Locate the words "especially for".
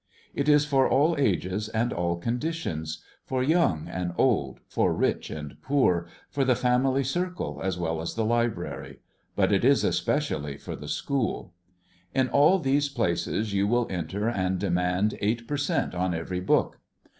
9.83-10.75